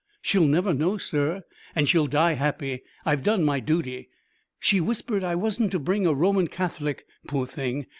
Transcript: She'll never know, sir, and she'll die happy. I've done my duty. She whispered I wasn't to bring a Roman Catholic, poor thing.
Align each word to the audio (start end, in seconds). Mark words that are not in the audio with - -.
She'll 0.23 0.47
never 0.47 0.73
know, 0.73 0.97
sir, 0.97 1.43
and 1.75 1.87
she'll 1.87 2.07
die 2.07 2.31
happy. 2.33 2.81
I've 3.05 3.21
done 3.21 3.43
my 3.43 3.59
duty. 3.59 4.09
She 4.59 4.81
whispered 4.81 5.23
I 5.23 5.35
wasn't 5.35 5.69
to 5.73 5.79
bring 5.79 6.07
a 6.07 6.13
Roman 6.15 6.47
Catholic, 6.47 7.05
poor 7.27 7.45
thing. 7.45 7.85